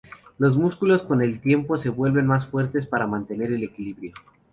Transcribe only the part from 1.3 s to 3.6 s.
tiempo se vuelven más fuertes para mantener